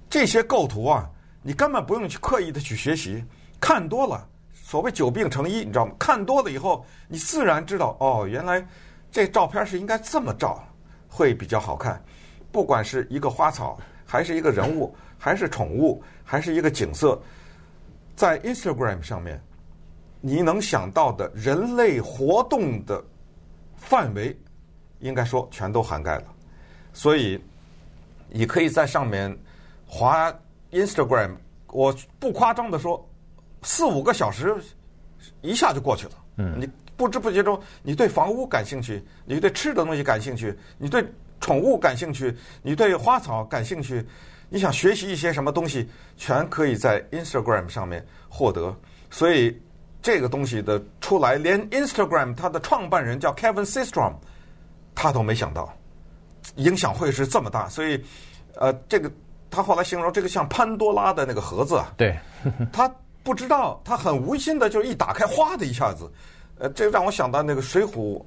[0.09, 1.11] 这些构图啊，
[1.46, 3.22] 你根本不用去刻意的去学习，
[3.61, 4.26] 看多了。
[4.54, 5.94] 所谓久病成医，你知道吗？
[5.98, 8.66] 看多了以后，你自然知道哦，原来
[9.12, 10.66] 这照片是应该这么照，
[11.07, 12.02] 会比较好看。
[12.50, 17.20] 不管是一个花草，还是一个人物，还是宠物，还是一个景色，
[18.16, 19.38] 在 Instagram 上面，
[20.22, 23.04] 你能想到的人类活动的
[23.76, 24.35] 范围，
[25.00, 26.24] 应该说全都涵盖了。
[26.94, 27.38] 所以
[28.30, 29.37] 你可以在上面
[29.87, 30.33] 划
[30.74, 31.37] Instagram，
[31.68, 33.08] 我不夸张的说。
[33.66, 34.54] 四五个小时，
[35.40, 36.12] 一下就过去了。
[36.37, 41.02] 嗯，你不知不觉中，你对房屋感兴趣，你对吃的东西感兴趣，你对
[41.40, 44.06] 宠物感兴趣，你对花草感兴趣，
[44.50, 48.76] 你想学习一些什么东西，全可以在 Instagram 上面获得。
[49.10, 49.58] 所以
[50.02, 54.12] 这个东西的出来，连 Instagram 它的创办人叫 Kevin Systrom，
[54.94, 55.74] 他都没想到
[56.56, 57.66] 影响会是这么大。
[57.70, 57.98] 所以，
[58.56, 59.10] 呃，这个
[59.50, 62.16] 他后来形容这个像潘多拉的那个盒子啊，对，
[62.72, 62.90] 他。
[63.24, 66.12] 不知道，他很无心的就一打开，哗的一下子，
[66.59, 68.18] 呃，这让我想到那个《水浒》，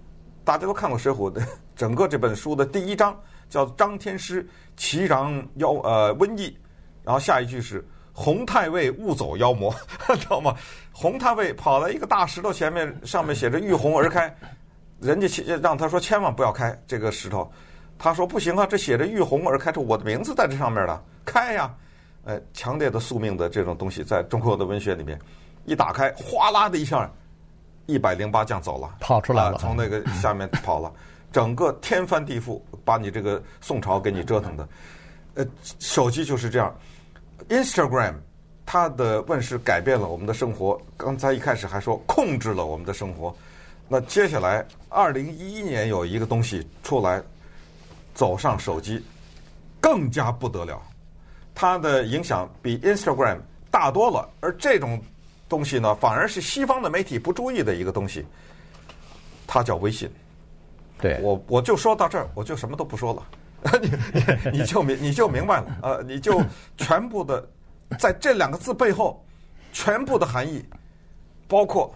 [0.44, 1.40] 大家都看过《水浒》的
[1.78, 3.16] 整个这本书的第一章，
[3.48, 4.44] 叫张天师
[4.76, 6.58] 祈禳妖呃瘟疫，
[7.04, 9.72] 然后下一句是洪太尉误走妖魔，
[10.18, 10.56] 知道吗？
[10.92, 14.36] 洪太尉跑到一个大石头前面，上面写着“遇洪而开”，
[15.00, 15.28] 人家
[15.62, 17.48] 让他说千万不要开这个石头，
[17.98, 21.74] 他说不行啊，这写着“玉红而开”，这我的名字在这上面了，开呀。
[22.24, 25.18] 呃，强烈的宿命的这种东西，在中国的文学里面，
[25.64, 27.10] 一打开，哗啦的一下，
[27.86, 30.92] 一百零八将走了，跑出来了，从那个下面跑了，
[31.32, 34.68] 整个天翻地覆，把你这个宋朝给你折腾的。
[35.36, 35.48] 呃，
[35.80, 36.76] 手机就是这样
[37.48, 38.16] ，Instagram
[38.66, 40.78] 它的问世改变了我们的生活。
[40.98, 43.34] 刚才一开始还说控制了我们的生活，
[43.88, 47.24] 那接下来二零一一年有一个东西出来，
[48.18, 49.06] 走上手机，
[49.80, 50.82] 更加不得了。
[51.54, 53.38] 它的影响比 Instagram
[53.70, 55.00] 大多了，而这种
[55.48, 58.26] 东西呢，反而是西方的媒体不注意的一个东西。
[59.46, 60.10] 它叫微信。
[61.00, 63.24] 对，我我就说到这儿，我就什么都不说了，
[64.52, 66.42] 你你就明你就明白了，呃，你就
[66.76, 67.48] 全部的
[68.00, 69.24] 在这两个字背后，
[69.72, 70.66] 全部的含义，
[71.48, 71.94] 包括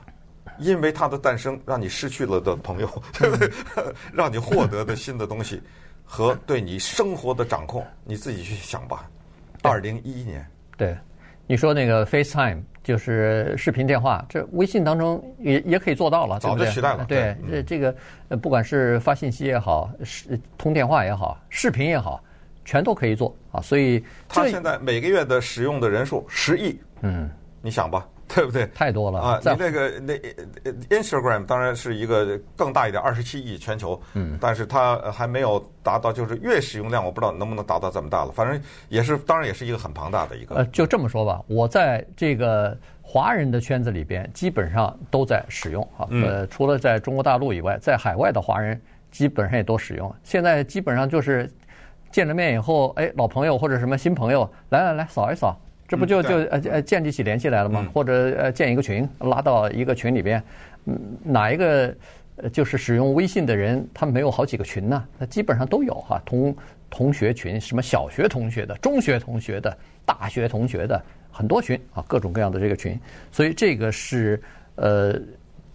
[0.60, 3.52] 因为它的诞生让你失去了的朋友，对不对？
[4.14, 5.60] 让你获得的新的东西
[6.14, 9.10] 和对你生活的掌控，你自己去想吧。
[9.62, 10.46] 二零一一年，
[10.76, 10.98] 对，
[11.48, 17.06] 你说那个 FaceTime 就是视频电话，这微信当中也也可以做到了，早就取代了。
[17.06, 17.96] 对，这这个
[18.42, 22.22] 不管是发信息也好，是通电话也好，视频也好，
[22.66, 23.62] 全都可以做啊。
[23.62, 28.06] 所以，他现在每个月的使用的人数十亿，嗯，你想吧。
[28.36, 28.66] 对不对？
[28.74, 29.40] 太多了啊！
[29.44, 30.14] 你那个那
[30.90, 38.32] Instagram 当然是一个更大一点，二十七亿全球，嗯，但是它还没有达到，就是月使用量，我不知道能不能达到这么大了。
[38.32, 40.56] 反正也是，当然也是一个很庞大的一个。
[40.56, 46.08] 呃，就这么说吧，我在这个华人的圈子里边，基本上都在使用啊。
[46.10, 48.80] 呃，除了在中国大陆以外，在海外的华人
[49.12, 50.14] 基本上也都使用。
[50.24, 51.50] 现在基本上就是
[52.12, 55.60] 见了面以后，哎，老朋友或者什么新朋友，来来来，扫一扫。
[55.92, 57.86] 这不就就呃呃建立起联系来了吗？
[57.94, 60.42] 或者呃建一个群，拉到一个群里边，
[60.86, 61.94] 嗯，哪一个
[62.54, 65.06] 就是使用微信的人，他没有好几个群呢？
[65.20, 66.56] 那基本上都有哈，同
[66.90, 72.98] 同学群，什么小学同学的、中学同学的、大学同学的，很多群啊，各种各样的这个群，
[73.30, 74.42] 所以这个是
[74.76, 75.20] 呃，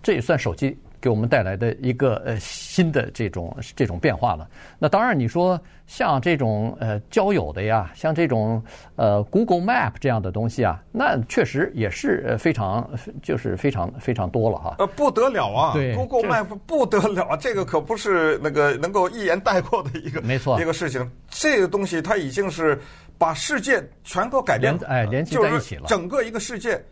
[0.02, 0.78] 这也算手机。
[1.06, 4.48] 给我们带来的一个呃新的这种这种变化了。
[4.76, 8.60] 那当然，你说像这种呃交友的呀，像这种
[8.96, 12.90] 呃 Google Map 这样的东西啊，那确实也是非常
[13.22, 14.74] 就是非常非常多了哈。
[14.80, 15.74] 呃，不得了啊！
[15.74, 21.08] 对，Google Map 不得了，这个可不是那个能够一言带过的一个没错一个事情。
[21.30, 22.76] 这个东西它已经是
[23.16, 26.82] 把世界全都改变了，哎，连接在一起了，整个一个世界。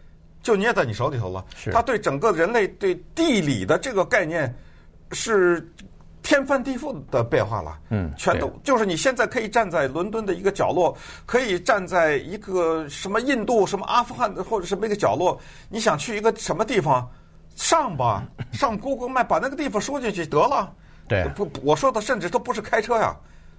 [0.45, 1.45] 就捏在你手里头了。
[1.57, 1.73] 是。
[1.73, 4.55] 他对整个人类对地理的这个概念
[5.11, 5.67] 是
[6.23, 7.79] 天翻地覆的变化了。
[7.89, 17.11] 嗯，全都就是你现在可以站在伦敦的一个角落，可以站在一个什么印度、什么阿富汗的或者什么一个角落，你想去一个什么地方，
[17.57, 20.73] 上吧，上 Google Map 把那个地方输进去得了。
[21.09, 23.17] 对，不，我说的甚至都不是开车呀，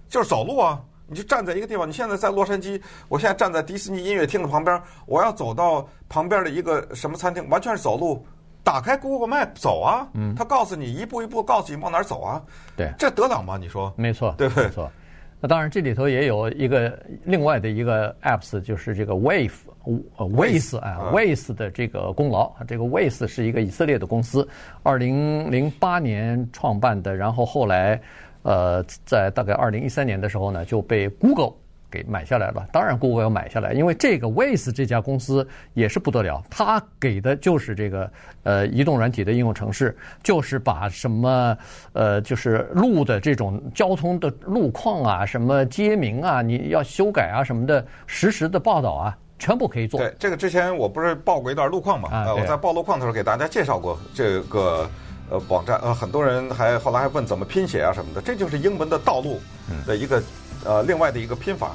[0.08, 0.80] 就是走路啊。
[1.08, 8.26] 你就站在一个地方，你现在在洛杉矶，我现在站在迪士尼音乐厅的旁边，我要走到旁边的一个什么餐厅，完全是走路。
[8.64, 12.42] 打开 Google Map 走啊，嗯，他告诉你一步一步告诉你往哪儿走啊，
[12.76, 13.58] 对，这得了吗？
[13.62, 13.94] 你说？
[13.96, 14.64] 没错，对不对？
[14.64, 14.92] 没错。
[15.40, 19.52] 那当然，这里头也有一个另外的一个 apps，就是这个 Wave，
[19.84, 22.52] 呃，Waze 啊，Waze 的这个功劳。
[22.68, 24.48] 这个 Waze 是一个以色列的公司，
[24.82, 28.02] 二零零八年创办的，然后后来。
[28.46, 31.54] 呃，在大概二零一三年的时候呢，就被 Google
[31.90, 32.64] 给买下来了。
[32.72, 38.12] 当然，Google 要买下来，因为这个 Waze 这家公司也是不得了，它给的就是这个
[38.44, 41.58] 呃移动软体的应用程式，就是把什么
[41.94, 50.00] 呃就是路的这种交通的路况啊、什么街名啊，你要修改啊什么的，实时的报道啊，全部可以做。
[50.00, 52.10] 对，这个之前我不是报过一段路况嘛？
[52.12, 54.88] 啊，我在报路况的时候给大家介绍过这个。
[55.30, 59.42] 呃，网站呃，很多人还后来还问怎么拼写啊什么的，这就是英文的道路
[59.86, 60.22] 的一个
[60.64, 61.72] 呃另外的一个拼法，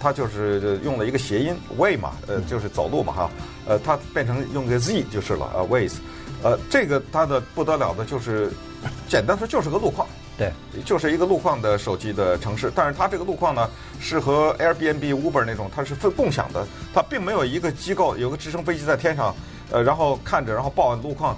[0.00, 3.30] 它就是用了一个谐音 way 嘛，呃，就是走路嘛哈，
[3.66, 5.94] 呃，它变成用个 z 就是了，呃，ways，
[6.44, 8.52] 呃，这个它的不得了的就是，
[9.08, 10.06] 简单说就是个路况，
[10.38, 10.52] 对，
[10.84, 19.34] 就是一个路况的手机的城市，但是它这个路况呢是和 Airbnb、Uber 那种它是分共享的，它并没有一个机构有个直升飞机在天上，
[19.72, 21.36] 呃，然后看着然后报路况。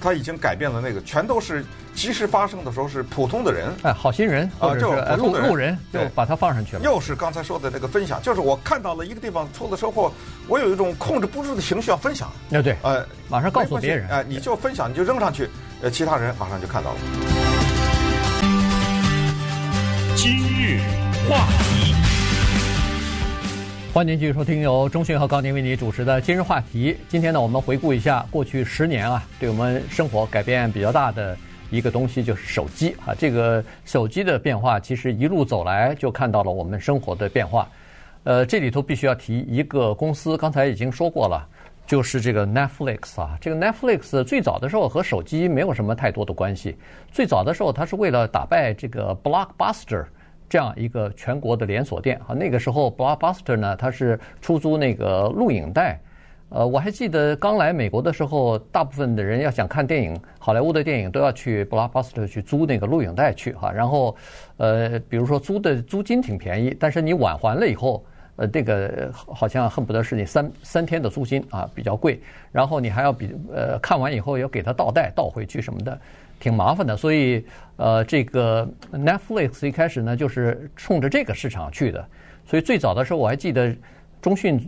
[0.00, 6.82] 他已经改变了那个，全都是即时发生的时候是普通的人，哎，好心人啊，就路路人就把它放上去了。
[6.82, 10.12] 又是刚才说的那个分享，就是我看到了一个地方出了车祸，
[10.46, 12.30] 我有一种控制不住的情绪要分享。
[12.48, 15.48] 那对，呃，马上告诉别人，哎，你就分享，你就扔上去，
[15.82, 16.96] 呃，其他人马上就看到了。
[20.14, 20.80] 今日
[21.28, 21.95] 话题。
[23.96, 26.94] 欢迎继续收听由中讯和高宁为你主持的今日话题。
[27.08, 31.34] 今天呢，我们回顾一下过去十年啊，对我们生活改变比较大的
[31.70, 33.14] 一个东西就是手机啊。
[33.14, 37.66] 这个手机的变化，其实一路走来就看到了我们生活的变化。
[38.24, 41.48] 呃，这里头必须要提一个公司，刚才已经说过了，
[41.86, 43.38] 就是这个 Netflix 啊。
[43.40, 46.76] 这个 Netflix 最早的时候和手机没有什么太多的关系，
[47.10, 50.04] 最早的时候它是为了打败这个 Blockbuster。
[50.48, 56.00] 这样一个全国的连锁店啊，那个时候 Blockbuster 呢，它是出租那个录影带。
[56.48, 63.72] 呃，我还记得刚来美国的时候，大部分的人要想看电影，好莱坞的电影都要去 Blockbuster 去租那个录影带去哈。
[63.72, 64.14] 然后，
[64.56, 68.04] 呃，比如说租的租金挺便宜，但是你晚还了以后，
[68.36, 72.20] 呃，这个好像恨不得是你三三天的租金啊，比较贵。
[72.52, 75.98] 然后你还要比呃看完以后要给他倒带倒回去什么的。
[76.38, 77.42] 挺麻烦的，所以
[77.76, 82.06] 呃，这个 Netflix 一开始呢，就是冲着这个市场去的。
[82.44, 83.74] 所以最早的时候，我还记得
[84.20, 84.60] 中讯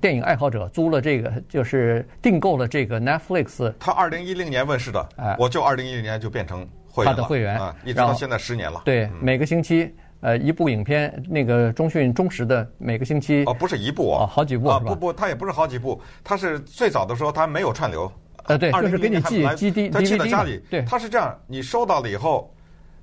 [0.00, 3.72] 电影爱好者租了这个，就是订购了这个 Netflix。
[3.80, 8.80] 他二零一零年问世的，哎，我就二零一零年就变成会员了，他的会员啊，一直到现在十年了。
[8.84, 18.10] 对，嗯、每个星期呃一部影片，那个中讯忠实的每个星期哦，不是一部啊、哦，好几部啊，不不，他也不是好几部，他是最早的时候他没有串流。
[18.44, 20.62] 呃，对，就是给你寄基地，他寄到家里。
[20.70, 22.54] 对，他是这样，你收到了以后，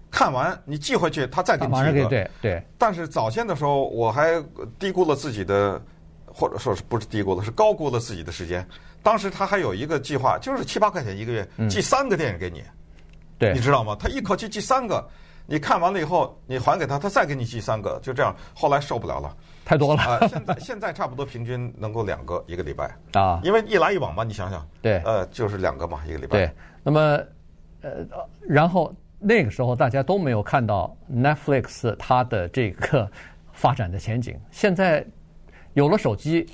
[0.09, 2.05] 看完你寄回去，他再给你寄一个。
[2.07, 2.63] 对对。
[2.77, 4.41] 但是早先的时候，我还
[4.79, 5.81] 低估了自己的，
[6.25, 8.65] 或者说是不是低估了，是高估了自己的时间。
[9.01, 12.63] 当时他还有一个计划，就是七八块钱一个月，寄三个电影给你。
[13.37, 13.97] 对，你知道吗？
[13.99, 15.05] 他一口气寄三个，
[15.45, 18.35] 你看完了以后，你还给他，他再给你寄三个，就这样。
[18.53, 19.35] 后来受不了了。
[19.65, 20.27] 太多了啊！
[20.27, 26.37] 现在现在差不多平均能够两个一个礼拜啊，因为一来一往嘛，你想想，对，呃，就是两个嘛一个礼拜。
[26.37, 26.51] 对，
[26.83, 26.99] 那么
[27.81, 27.91] 呃，
[28.41, 33.09] 然后那个时候大家都没有看到 Netflix 它的这个
[33.53, 34.37] 发展的前景。
[34.51, 35.05] 现在
[35.73, 36.45] 有了手机，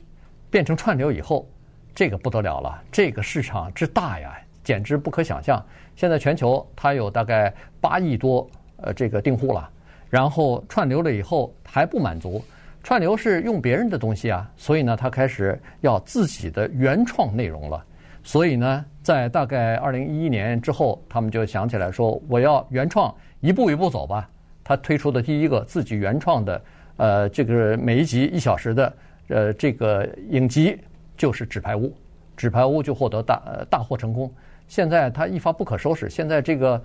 [0.51, 1.49] 变成串流以后，
[1.95, 5.63] 这个不得了了，这个市场之大呀，简直不可想象。
[5.95, 8.47] 现在全球它有大概八亿多
[8.81, 9.69] 呃这个订户了，
[10.09, 12.43] 然后串流了以后还不满足。
[12.81, 17.83] 串流是用别人的东西啊，所以呢，他开始要自己的原创内容了。
[18.23, 24.29] 所以呢，在大概二零一一年之后，他们就想起来说，我要原创，一步一步走吧。
[24.63, 26.61] 他推出的第一个自己原创的，
[26.95, 28.93] 呃，这个每一集一小时的，
[29.27, 30.79] 呃，这个影集
[31.17, 31.87] 就是《纸牌屋》，
[32.37, 34.31] 《纸牌屋》就获得大呃大获成功。
[34.69, 36.81] 现在他一发不可收拾，现在这个。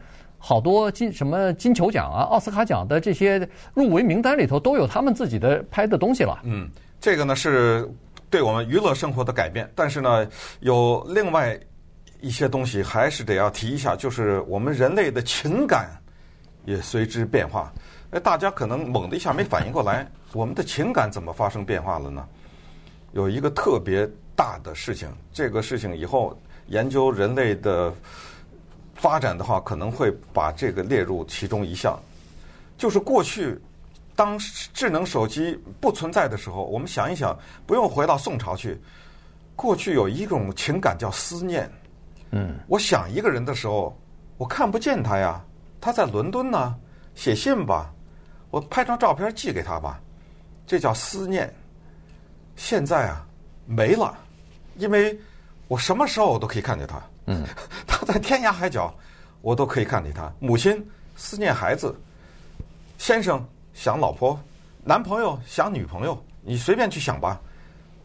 [0.47, 6.39] 好多金什么金球奖啊、奥斯卡奖的这些入围名单里头都有他们自己的拍的东西了。
[6.45, 6.69] 嗯，
[7.01, 7.91] 这个呢是
[8.29, 10.29] 对我们娱乐生活的改变，但是呢
[10.61, 11.59] 有另外
[12.21, 15.91] 一些东西还是得要提一下，就是我们人类的情感
[16.67, 17.73] 也随之变化。
[18.11, 22.23] 哎，大家可能猛的一下没反应过来，我们的情感怎么发生变化了呢？
[23.13, 27.91] 有一个特别大的事情，这个事情以后研究人类的
[28.95, 31.99] 发展的话，可能会把这个列入其中一项，
[32.79, 33.61] 就是过去
[34.17, 34.39] 当
[34.73, 37.37] 智能手机不存在的时候，我们想一想，
[37.67, 38.81] 不用回到宋朝去，
[39.57, 41.71] 过去有一种情感叫思念。
[42.31, 43.97] 嗯，我想一个人的时候，
[44.37, 45.45] 我看不见他呀，
[45.81, 46.75] 他在伦敦呢，
[47.15, 47.93] 写信吧。
[48.51, 50.01] 我拍张照片寄给他吧，
[50.67, 51.53] 这叫思念。
[52.57, 53.27] 现在啊，
[53.67, 54.17] 没了，
[54.77, 55.19] 因为
[55.67, 57.03] 我什么时候我都可以看见他。
[57.27, 57.45] 嗯，
[57.87, 58.95] 他在天涯海角，
[59.41, 60.33] 我都可以看见他。
[60.39, 61.95] 母亲思念孩子，
[62.99, 64.39] 先生想老婆，
[64.85, 67.41] 男朋友想女朋友，你随便去想吧。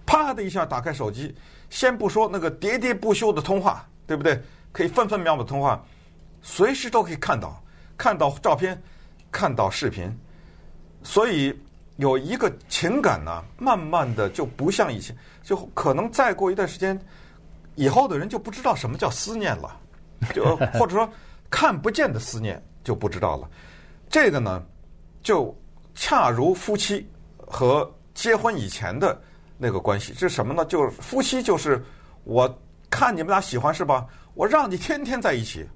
[0.05, 1.35] 啪的一下打开手机，
[1.69, 4.41] 先不说那个喋喋不休的通话，对不对？
[4.71, 5.83] 可以分分秒秒通话，
[6.41, 7.61] 随时都可以看到，
[7.97, 8.81] 看到照片，
[9.31, 10.15] 看到视频。
[11.03, 11.53] 所以
[11.97, 16.99] 有一个情感呢，慢慢的就不像以前，就可能再过一段时间，
[17.75, 19.79] 以后的人就不知道什么叫思念了，
[20.33, 21.09] 就或者说
[21.49, 23.49] 看不见的思念就不知道了。
[24.09, 24.63] 这个呢，
[25.21, 25.55] 就
[25.95, 29.19] 恰如夫妻和结婚以前的
[29.57, 30.65] 那个关系，这是什么呢？
[30.65, 31.83] 就是夫妻就是
[32.23, 32.59] 我
[32.89, 34.05] 看你们俩喜欢是吧？
[34.33, 35.67] 我让你天天在一起，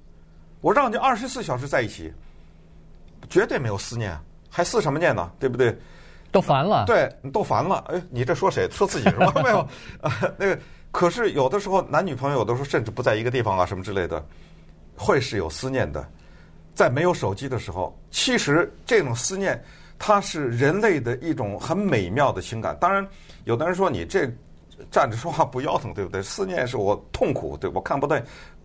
[0.61, 2.13] 我让你二十四小时在一起，
[3.29, 4.17] 绝对没有思念。
[4.49, 5.31] 还思什么念呢？
[5.39, 5.75] 对不对？
[6.31, 6.85] 都烦了。
[6.85, 7.83] 对，你都烦了。
[7.89, 8.69] 哎，你这说谁？
[8.71, 9.33] 说自己是吧？
[9.43, 9.59] 没有
[10.01, 10.11] 啊。
[10.37, 10.59] 那个，
[10.93, 14.25] 可是有的时候男女朋友有的时候甚至不在一个地方啊，什么之类的，
[14.95, 16.07] 会是有思念的。
[16.73, 19.61] 在没有手机的时候，其实这种思念，
[19.99, 22.77] 它是人类的一种很美妙的情感。
[22.79, 23.05] 当然，
[23.43, 24.31] 有的人说你这
[24.89, 26.23] 站着说话不腰疼，对不对？
[26.23, 28.17] 思念是我痛苦，对，我看不到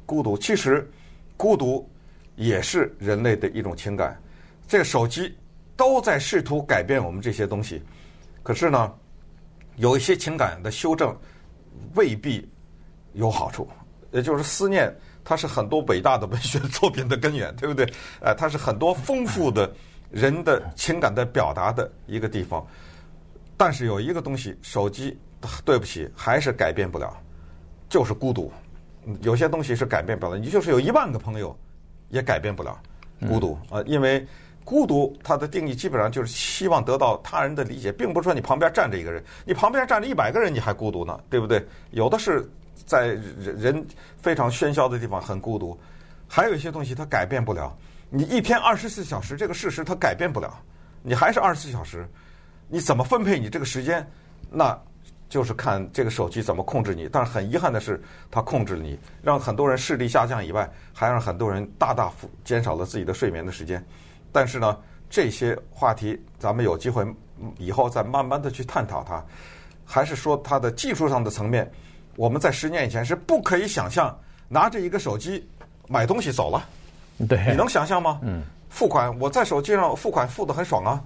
[0.06, 0.38] 孤独。
[0.38, 0.88] 其实，
[1.36, 1.90] 孤独
[2.36, 4.16] 也是人类的一种情感。
[4.68, 5.34] 这手机。
[5.78, 7.80] 都在试图改变我们这些东西，
[8.42, 8.92] 可是呢，
[9.76, 11.16] 有一些情感的修正
[11.94, 12.48] 未必
[13.12, 13.68] 有好处。
[14.10, 14.90] 也就是思念，
[15.24, 17.84] 它是很多伟大的文学作品的根源，对不对？
[18.20, 19.70] 呃，它是很多丰富的
[20.10, 22.66] 人的情感的表达的一个地方。
[23.56, 25.18] 但是有一个东西，手机
[25.64, 27.14] 对不起，还是改变不了，
[27.88, 28.50] 就是孤独。
[29.20, 31.54] 有些东西是改变不了，你就是有一万个朋友，
[32.08, 32.80] 也改变不了
[33.28, 34.26] 孤独啊，因为。
[34.68, 41.66] 孤独，它的定义基本上就是希望得到他人的理解，并不是说你旁边站着一个人，你旁边站着一百个人你还孤独呢，对不对？
[41.92, 42.46] 有的是
[42.84, 43.86] 在人人
[44.20, 45.80] 非常喧嚣的地方很孤独，
[46.28, 47.74] 还有一些东西它改变不了。
[48.10, 50.62] 你一天二十四小时这个事实它改变不了，
[51.02, 52.06] 你还是二十四小时，
[52.68, 54.06] 你怎么分配你这个时间，
[54.50, 54.78] 那
[55.30, 57.08] 就是看这个手机怎么控制你。
[57.10, 57.98] 但是很遗憾的是，
[58.30, 62.12] 它控制了你，让很多人视力下降以外，还让很多人大大
[62.44, 63.82] 减少了自己的睡眠的时间。
[64.32, 67.06] 但是呢，这些话题咱们有机会
[67.56, 69.24] 以后再慢慢的去探讨它。
[69.84, 71.70] 还是说它的技术上的层面，
[72.16, 74.14] 我们在十年以前是不可以想象
[74.48, 75.48] 拿着一个手机
[75.88, 76.68] 买东西走了。
[77.26, 78.20] 对，你能想象吗？
[78.22, 78.42] 嗯。
[78.68, 81.02] 付款，我在手机上付款付的很爽啊，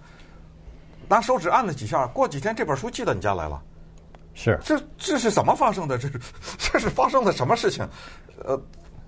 [1.08, 3.62] 拿手指按了几下，过几天这本书寄到你家来了。
[4.34, 4.58] 是。
[4.64, 5.96] 这这是怎么发生的？
[5.96, 6.20] 这是
[6.58, 7.88] 这是发生了什么事情？
[8.44, 8.60] 呃，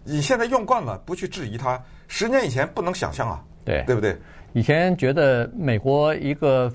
[0.05, 1.83] 你现在用惯了，不去质疑它。
[2.07, 3.43] 十年以前不能想象啊。
[3.65, 4.17] 对，对不对？
[4.53, 6.73] 以前觉得美国一个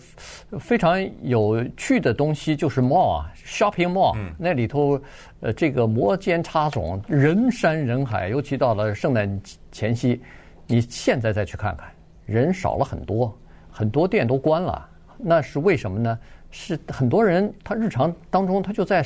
[0.59, 5.01] 非常有趣的东西就是 mall 啊，shopping mall，嗯，那里头
[5.39, 10.21] 呃这个摩肩擦踵，人山人海，尤其到了圣诞前夕，
[10.67, 11.87] 你现在再去看看，
[12.25, 13.33] 人少了很多，
[13.71, 14.85] 很多店都关了，
[15.17, 16.19] 那是为什么呢？
[16.51, 19.05] 是很多人他日常当中他就在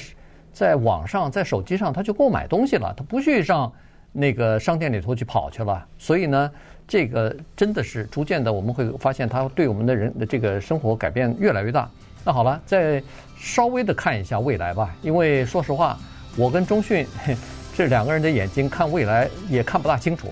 [0.52, 3.72] 在网上在手机上他就购买东西了，他不去上
[4.12, 6.52] 那个商店里头去跑去了，所以呢。
[6.94, 11.90] 这个真的是逐渐的，我们会发现它对我们的人的这个生活改变越来越大。
[12.24, 13.02] 那好了，再
[13.36, 15.98] 稍微的看一下未来吧，因为说实话，
[16.36, 17.04] 我跟钟迅
[17.76, 20.28] 这两个人的眼睛看未来也看不大清楚。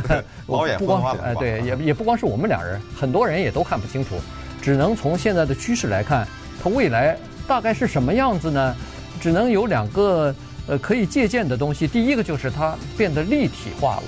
[0.48, 1.22] 老眼昏花了。
[1.22, 4.14] 哎，对，也也不光是我们俩人，很多人也都看不清楚，
[4.62, 6.26] 只能从现在的趋势来看，
[6.62, 7.14] 它未来
[7.46, 8.74] 大概是什么样子呢？
[9.20, 10.34] 只能有两个
[10.66, 14.02] 呃可以借鉴的东西，第一个就是它变得立体化了。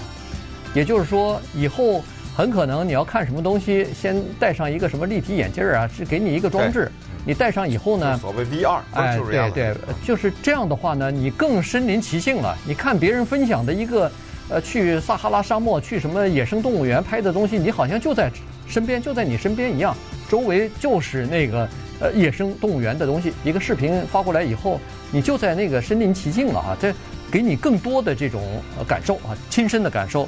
[0.75, 2.03] 也就是说，以后
[2.37, 6.91] 很可能你要看什么东西，先戴上一个什么立体眼镜啊，是给你一个装置。
[7.25, 12.57] 你戴上以后呢，所谓 VR，哎，对对，就是这样的话呢，你更身临其境了。
[12.67, 14.11] 你看别人分享的一个，
[14.49, 18.31] 呃，去撒哈拉沙漠、去什么野生动物园拍的东西，你好像就在
[18.67, 19.97] 身边，就在你身边一样，
[20.29, 21.69] 周围就是那个
[22.01, 23.33] 呃野生动物园的东西。
[23.43, 26.77] 一个视频发过来以后，你就在那个身临其境了啊！
[26.81, 26.95] 这。
[27.31, 28.43] 给你更多的这种
[28.87, 30.27] 感受啊，亲身的感受。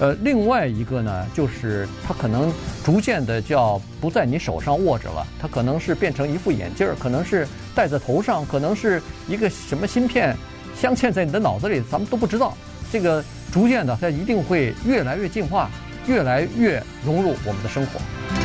[0.00, 2.52] 呃，另外一个呢，就是它可能
[2.84, 10.36] 逐渐的叫不在你手上握着了，它可能是变成一副眼镜儿，可能是戴在头上，可能是一个什么芯片
[10.76, 12.56] 镶嵌在你的脑子里，咱们都不知道。
[12.90, 15.70] 这个逐渐的，它一定会越来越进化，
[16.06, 18.43] 越来越融入我们的生活。